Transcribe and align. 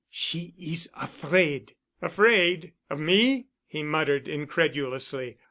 She 0.09 0.55
is 0.57 0.89
afraid." 0.99 1.75
"Afraid—of 2.01 2.99
me?" 2.99 3.49
he 3.67 3.83
muttered 3.83 4.27
incredulously. 4.27 5.37